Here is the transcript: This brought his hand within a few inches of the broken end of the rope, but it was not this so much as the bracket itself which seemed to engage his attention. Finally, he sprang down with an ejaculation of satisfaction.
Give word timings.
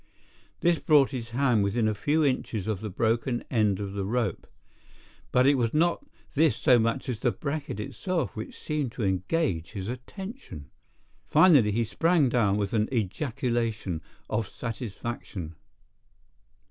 This 0.61 0.79
brought 0.79 1.11
his 1.11 1.29
hand 1.29 1.63
within 1.63 1.87
a 1.87 1.93
few 1.93 2.25
inches 2.25 2.65
of 2.65 2.81
the 2.81 2.89
broken 2.89 3.43
end 3.51 3.79
of 3.79 3.93
the 3.93 4.03
rope, 4.03 4.47
but 5.31 5.45
it 5.45 5.53
was 5.59 5.75
not 5.75 6.03
this 6.33 6.55
so 6.55 6.79
much 6.79 7.07
as 7.07 7.19
the 7.19 7.29
bracket 7.29 7.79
itself 7.79 8.35
which 8.35 8.57
seemed 8.57 8.93
to 8.93 9.03
engage 9.03 9.73
his 9.73 9.87
attention. 9.87 10.71
Finally, 11.27 11.73
he 11.73 11.83
sprang 11.85 12.29
down 12.29 12.57
with 12.57 12.73
an 12.73 12.89
ejaculation 12.91 14.01
of 14.27 14.47
satisfaction. 14.49 15.53